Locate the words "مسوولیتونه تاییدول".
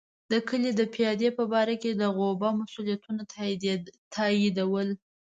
2.59-4.89